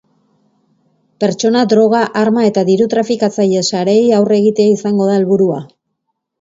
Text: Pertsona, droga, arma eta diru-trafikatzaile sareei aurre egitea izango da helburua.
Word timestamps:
Pertsona, 1.23 1.61
droga, 1.73 1.99
arma 2.23 2.47
eta 2.53 2.65
diru-trafikatzaile 2.71 3.63
sareei 3.71 4.11
aurre 4.23 4.43
egitea 4.45 4.75
izango 4.81 5.15
da 5.15 5.23
helburua. 5.23 5.65